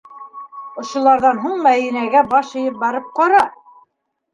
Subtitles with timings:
[0.83, 3.49] Ошоларҙан һуң Мәҙинәгә баш эйеп барып ҡара!